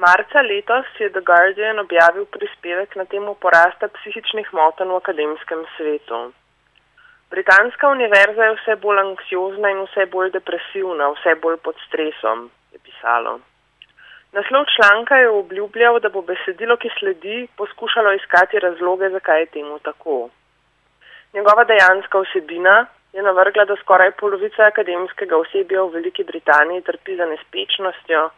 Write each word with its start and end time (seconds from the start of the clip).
Marca 0.00 0.40
letos 0.40 0.86
je 0.98 1.10
The 1.10 1.20
Guardian 1.20 1.78
objavil 1.78 2.24
prispevek 2.24 2.96
na 2.96 3.04
temo 3.04 3.34
porasta 3.34 3.88
psihičnih 3.96 4.48
motenj 4.58 4.88
v 4.88 4.96
akademskem 4.96 5.60
svetu. 5.76 6.20
Britanska 7.28 7.90
univerza 7.96 8.46
je 8.46 8.54
vse 8.56 8.76
bolj 8.84 9.00
anksiozna 9.02 9.74
in 9.74 9.82
vse 9.84 10.06
bolj 10.14 10.32
depresivna, 10.38 11.10
vse 11.12 11.36
bolj 11.44 11.60
pod 11.66 11.76
stresom, 11.84 12.48
je 12.72 12.78
pisalo. 12.86 13.34
Naslov 14.32 14.64
članka 14.72 15.20
je 15.20 15.28
obljubljal, 15.42 16.00
da 16.00 16.08
bo 16.08 16.24
besedilo, 16.32 16.80
ki 16.80 16.88
sledi, 16.96 17.38
poskušalo 17.60 18.16
iskati 18.16 18.64
razloge, 18.66 19.12
zakaj 19.12 19.40
je 19.40 19.52
temu 19.60 19.78
tako. 19.84 20.30
Njegova 21.34 21.64
dejanska 21.64 22.24
vsebina 22.24 22.86
je 23.12 23.22
navrgla, 23.22 23.68
da 23.68 23.76
skoraj 23.84 24.16
polovica 24.16 24.62
akademskega 24.72 25.36
osebja 25.36 25.82
v 25.82 25.92
Veliki 26.00 26.24
Britaniji 26.24 26.86
trpi 26.88 27.16
za 27.20 27.26
nespečnostjo, 27.26 28.30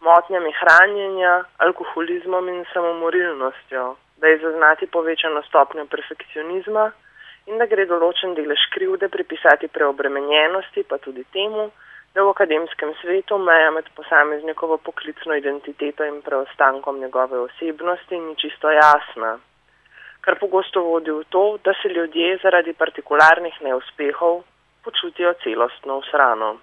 motnjami 0.00 0.52
hranjenja, 0.60 1.44
alkoholizmom 1.58 2.48
in 2.48 2.64
samomorilnostjo, 2.72 3.96
da 4.20 4.26
je 4.26 4.38
zaznati 4.38 4.86
povečano 4.86 5.42
stopnjo 5.42 5.86
perfekcionizma 5.86 6.90
in 7.46 7.58
da 7.58 7.66
gre 7.66 7.86
določen 7.88 8.34
delež 8.36 8.68
krivde 8.74 9.08
pripisati 9.08 9.70
preobremenjenosti, 9.72 10.84
pa 10.84 10.98
tudi 10.98 11.24
temu, 11.32 11.70
da 12.14 12.24
v 12.24 12.32
akademskem 12.34 12.94
svetu 13.00 13.38
meja 13.38 13.70
med 13.70 13.88
posameznikovo 13.96 14.78
poklicno 14.84 15.36
identiteto 15.38 16.04
in 16.04 16.20
preostankom 16.22 17.00
njegove 17.00 17.38
osebnosti 17.38 18.18
ni 18.18 18.36
čisto 18.36 18.70
jasna, 18.70 19.38
kar 20.20 20.38
pogosto 20.38 20.82
vodi 20.82 21.10
v 21.10 21.24
to, 21.32 21.44
da 21.64 21.72
se 21.82 21.88
ljudje 21.88 22.38
zaradi 22.42 22.72
partikularnih 22.72 23.60
neuspehov 23.62 24.42
počutijo 24.84 25.34
celostno 25.44 25.98
usrano. 25.98 26.56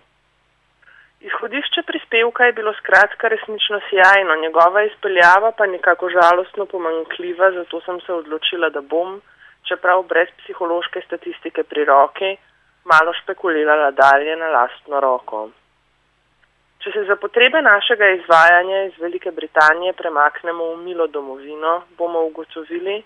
Izhodišče 1.20 1.82
prispevka 1.88 2.46
je 2.46 2.54
bilo 2.54 2.74
skratka 2.74 3.28
resnično 3.28 3.80
sjajno, 3.90 4.36
njegova 4.36 4.84
izpeljava 4.84 5.52
pa 5.58 5.66
nekako 5.66 6.10
žalostno 6.10 6.66
pomankljiva, 6.66 7.52
zato 7.52 7.82
sem 7.82 8.00
se 8.02 8.14
odločila, 8.14 8.70
da 8.70 8.82
bom, 8.82 9.22
čeprav 9.68 10.04
brez 10.04 10.28
psihološke 10.38 11.02
statistike 11.08 11.64
pri 11.64 11.86
roki, 11.86 12.38
malo 12.86 13.14
špekulirala 13.14 13.92
dalje 13.92 14.36
na 14.36 14.50
lastno 14.58 15.00
roko. 15.00 15.50
Če 16.84 16.92
se 16.92 17.04
za 17.08 17.16
potrebe 17.16 17.62
našega 17.62 18.10
izvajanja 18.10 18.84
iz 18.84 18.98
Velike 19.02 19.32
Britanije 19.32 19.94
premaknemo 19.94 20.66
v 20.74 20.78
milo 20.84 21.08
domovino, 21.08 21.82
bomo 21.98 22.26
ugotovili, 22.26 23.04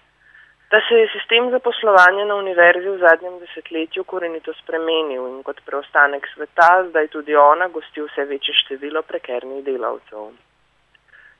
da 0.71 0.81
se 0.87 0.95
je 0.95 1.07
sistem 1.13 1.49
zaposlovanja 1.51 2.25
na 2.25 2.35
univerzi 2.35 2.89
v 2.89 2.97
zadnjem 2.97 3.39
desetletju 3.39 4.03
korenito 4.03 4.53
spremenil 4.53 5.25
in 5.27 5.39
kot 5.43 5.61
preostanek 5.65 6.27
sveta 6.33 6.69
zdaj 6.89 7.07
tudi 7.15 7.35
ona 7.35 7.67
gosti 7.67 8.01
vse 8.05 8.25
večje 8.29 8.53
število 8.61 9.01
prekernih 9.01 9.63
delavcev. 9.65 10.29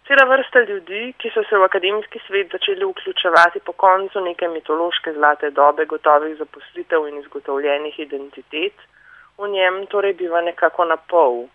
Cela 0.07 0.25
vrsta 0.25 0.63
ljudi, 0.65 1.13
ki 1.21 1.29
so 1.29 1.43
se 1.45 1.57
v 1.57 1.65
akademski 1.67 2.19
svet 2.27 2.47
začeli 2.51 2.85
vključevati 2.85 3.59
po 3.65 3.73
koncu 3.83 4.21
neke 4.25 4.47
mitološke 4.47 5.13
zlate 5.13 5.51
dobe 5.59 5.85
gotovih 5.85 6.33
zaposlitev 6.37 7.05
in 7.07 7.19
izgotovljenih 7.19 7.99
identitet, 7.99 8.73
v 9.37 9.49
njem 9.53 9.85
torej 9.91 10.13
biva 10.13 10.41
nekako 10.41 10.85
na 10.85 10.97
pol. 10.97 11.45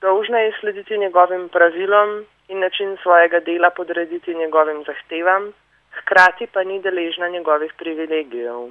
Dolžna 0.00 0.38
je 0.38 0.56
slediti 0.60 0.98
njegovim 0.98 1.48
pravilom 1.48 2.24
in 2.48 2.58
način 2.58 2.96
svojega 3.02 3.40
dela 3.40 3.70
podrediti 3.70 4.34
njegovim 4.34 4.82
zahtevam, 4.86 5.52
hkrati 6.00 6.46
pa 6.46 6.64
ni 6.64 6.80
deležna 6.80 7.28
njegovih 7.28 7.72
privilegijev. 7.78 8.68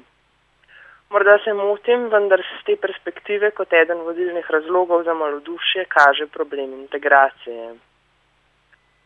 Morda 1.10 1.38
se 1.44 1.54
motim, 1.54 2.08
vendar 2.10 2.42
se 2.42 2.62
z 2.62 2.64
te 2.66 2.76
perspektive 2.76 3.52
kot 3.52 3.74
eden 3.74 3.98
vodilnih 4.08 4.48
razlogov 4.50 5.04
za 5.04 5.14
malodušje 5.14 5.86
kaže 5.86 6.26
problem 6.28 6.74
integracije. 6.74 7.76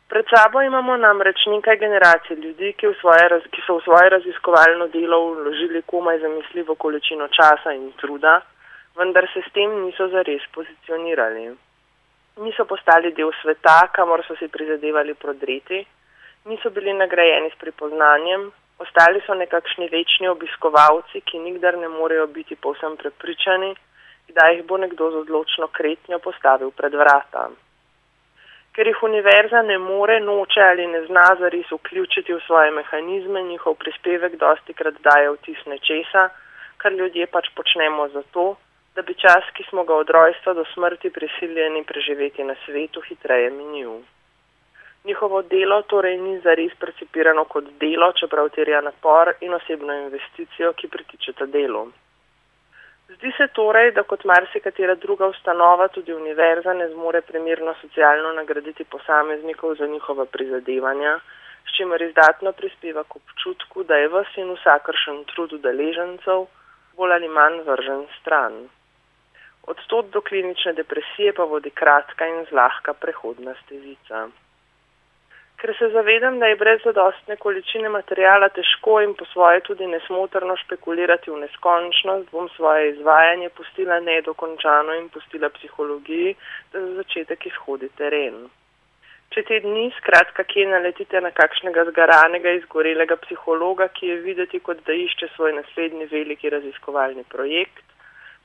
Pred 0.09 0.25
sabo 0.33 0.61
imamo 0.61 0.97
namreč 0.97 1.45
nekaj 1.45 1.77
generacij 1.77 2.35
ljudi, 2.35 2.73
ki, 2.73 2.87
raz, 3.33 3.43
ki 3.51 3.61
so 3.65 3.75
v 3.77 3.83
svoje 3.83 4.09
raziskovalno 4.09 4.87
delo 4.87 5.19
vložili 5.33 5.81
komaj 5.81 6.19
zamisljivo 6.19 6.75
količino 6.75 7.27
časa 7.27 7.73
in 7.73 7.91
truda, 8.01 8.41
vendar 8.97 9.27
se 9.33 9.41
s 9.45 9.53
tem 9.53 9.69
niso 9.85 10.07
zares 10.07 10.41
pozicionirali. 10.53 11.45
Niso 12.41 12.65
postali 12.65 13.13
del 13.13 13.31
sveta, 13.41 13.77
kamor 13.93 14.25
so 14.25 14.35
si 14.39 14.47
prizadevali 14.47 15.13
prodreti, 15.13 15.85
niso 16.45 16.69
bili 16.69 16.93
nagrajeni 16.93 17.49
s 17.49 17.59
pripoznanjem, 17.59 18.51
ostali 18.79 19.21
so 19.25 19.33
nekakšni 19.33 19.89
večni 19.91 20.27
obiskovalci, 20.27 21.21
ki 21.21 21.39
nikdar 21.39 21.77
ne 21.77 21.87
morejo 21.87 22.27
biti 22.27 22.55
povsem 22.55 22.97
prepričani, 22.97 23.75
kdaj 24.27 24.55
jih 24.55 24.65
bo 24.65 24.77
nekdo 24.77 25.11
z 25.11 25.15
odločno 25.23 25.67
kretnjo 25.67 26.19
postavil 26.19 26.71
pred 26.71 26.93
vrata. 26.93 27.49
Ker 28.73 28.87
jih 28.87 29.03
univerza 29.03 29.61
ne 29.61 29.77
more, 29.77 30.19
noče 30.19 30.61
ali 30.61 30.85
ne 30.87 31.01
zna 31.07 31.25
zares 31.39 31.71
vključiti 31.71 32.33
v 32.33 32.43
svoje 32.45 32.71
mehanizme, 32.71 33.41
njihov 33.43 33.75
prispevek 33.75 34.37
dosti 34.39 34.73
krat 34.73 35.01
daje 35.07 35.31
vtis 35.35 35.65
nečesa, 35.65 36.29
kar 36.77 36.93
ljudje 36.93 37.27
pač 37.27 37.49
počnemo 37.55 38.07
zato, 38.07 38.55
da 38.95 39.01
bi 39.01 39.13
čas, 39.13 39.43
ki 39.55 39.63
smo 39.69 39.83
ga 39.83 39.95
od 39.95 40.09
rojstva 40.09 40.53
do 40.53 40.63
smrti 40.73 41.09
prisiljeni 41.09 41.83
preživeti 41.83 42.43
na 42.43 42.55
svetu, 42.65 43.01
hitreje 43.01 43.49
minil. 43.49 43.99
Njihovo 45.05 45.41
delo 45.41 45.81
torej 45.81 46.17
ni 46.17 46.39
zares 46.43 46.73
precipirano 46.79 47.45
kot 47.45 47.65
delo, 47.79 48.11
čeprav 48.19 48.49
terja 48.49 48.81
napor 48.81 49.33
in 49.41 49.53
osebno 49.53 49.93
investicijo, 49.93 50.73
ki 50.73 50.87
pritičeta 50.87 51.45
delu. 51.45 51.87
Zdi 53.09 53.31
se 53.37 53.47
torej, 53.47 53.91
da 53.91 54.03
kot 54.03 54.25
marsikatera 54.31 54.95
druga 54.95 55.27
ustanova 55.27 55.87
tudi 55.87 56.13
univerza 56.13 56.73
ne 56.73 56.89
zmore 56.89 57.21
primerno 57.21 57.73
socialno 57.81 58.33
nagraditi 58.33 58.83
posameznikov 58.83 59.75
za 59.75 59.87
njihova 59.87 60.25
prizadevanja, 60.25 61.19
s 61.67 61.77
čimer 61.77 62.01
izdatno 62.01 62.51
prispeva 62.51 63.03
k 63.03 63.15
občutku, 63.15 63.83
da 63.83 63.95
je 63.97 64.11
vse 64.13 64.41
in 64.41 64.51
vsakršen 64.53 65.23
trud 65.31 65.53
udeležencev 65.53 66.45
bolj 66.97 67.15
ali 67.15 67.27
manj 67.37 67.63
vržen 67.69 68.05
stran. 68.19 68.53
Od 69.71 69.81
tod 69.87 70.05
do 70.13 70.21
klinične 70.21 70.73
depresije 70.73 71.33
pa 71.33 71.43
vodi 71.43 71.69
kratka 71.81 72.27
in 72.27 72.45
zlahka 72.51 72.93
prehodna 72.93 73.53
stezica. 73.63 74.27
Ker 75.59 75.75
se 75.77 75.89
zavedam, 75.91 76.39
da 76.39 76.47
je 76.47 76.55
brez 76.55 76.79
zadostne 76.83 77.35
količine 77.35 77.89
materijala 77.89 78.47
težko 78.49 79.01
in 79.03 79.13
po 79.19 79.25
svoje 79.25 79.59
tudi 79.67 79.87
nesmotrno 79.87 80.55
špekulirati 80.61 81.31
v 81.31 81.41
neskončnost, 81.41 82.29
bom 82.31 82.47
svoje 82.55 82.93
izvajanje 82.93 83.49
pustila 83.49 83.99
nedokončano 83.99 84.95
in 84.95 85.09
pustila 85.09 85.49
psihologiji, 85.49 86.35
da 86.71 86.85
za 86.85 86.93
začetek 87.01 87.45
izhodi 87.51 87.89
teren. 87.99 88.45
Če 89.35 89.43
te 89.49 89.59
dni, 89.65 89.89
skratka, 89.97 90.47
kje 90.47 90.63
naletite 90.71 91.19
na 91.21 91.33
kakšnega 91.35 91.83
zgaranega, 91.91 92.55
izgorelega 92.61 93.19
psihologa, 93.25 93.89
ki 93.99 94.13
je 94.13 94.17
videti, 94.23 94.63
kot 94.63 94.79
da 94.87 94.95
išče 94.95 95.27
svoj 95.35 95.53
naslednji 95.59 96.07
veliki 96.13 96.49
raziskovalni 96.55 97.27
projekt, 97.35 97.83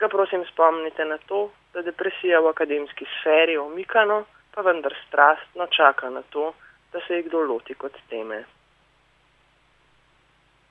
ga 0.03 0.11
prosim 0.11 0.43
spomnite 0.51 1.07
na 1.07 1.23
to, 1.31 1.47
da 1.73 1.87
depresija 1.87 2.43
v 2.43 2.51
akademski 2.51 3.07
sferi 3.21 3.57
omikano, 3.57 4.25
pa 4.55 4.67
vendar 4.67 4.93
strastno 5.07 5.71
čaka 5.79 6.11
na 6.11 6.27
to, 6.35 6.51
da 6.95 7.01
se 7.07 7.15
je 7.15 7.23
kdo 7.23 7.41
loti 7.41 7.75
kot 7.75 7.97
teme. 8.09 8.45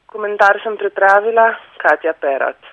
Komentar 0.06 0.59
sem 0.63 0.78
pripravila 0.78 1.47
Katja 1.78 2.13
Perat. 2.13 2.72